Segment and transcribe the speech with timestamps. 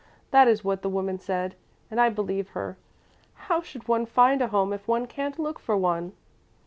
[0.31, 1.53] That is what the woman said,
[1.91, 2.75] and I believe her.
[3.35, 6.13] How should one find a home if one can't look for one?"